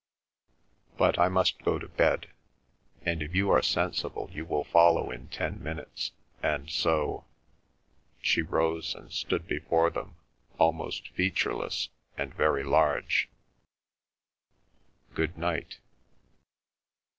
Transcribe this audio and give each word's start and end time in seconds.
But 0.97 1.19
I 1.19 1.29
must 1.29 1.61
go 1.63 1.77
to 1.77 1.87
bed, 1.87 2.31
and 3.03 3.21
if 3.21 3.35
you 3.35 3.51
are 3.51 3.61
sensible 3.61 4.31
you 4.33 4.45
will 4.45 4.63
follow 4.63 5.11
in 5.11 5.27
ten 5.29 5.61
minutes, 5.61 6.11
and 6.41 6.71
so," 6.71 7.25
she 8.19 8.41
rose 8.41 8.95
and 8.95 9.11
stood 9.11 9.45
before 9.47 9.91
them, 9.91 10.15
almost 10.57 11.09
featureless 11.09 11.89
and 12.17 12.33
very 12.33 12.63
large, 12.63 13.29
"Good 15.13 15.37
night." 15.37 15.77